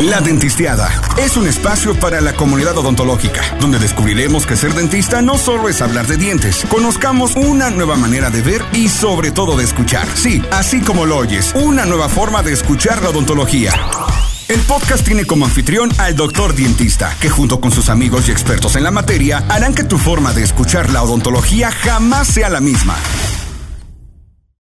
[0.00, 5.38] La Dentisteada es un espacio para la comunidad odontológica, donde descubriremos que ser dentista no
[5.38, 9.64] solo es hablar de dientes, conozcamos una nueva manera de ver y sobre todo de
[9.64, 10.08] escuchar.
[10.14, 13.72] Sí, así como lo oyes, una nueva forma de escuchar la odontología.
[14.48, 18.76] El podcast tiene como anfitrión al doctor dientista, que junto con sus amigos y expertos
[18.76, 22.96] en la materia harán que tu forma de escuchar la odontología jamás sea la misma.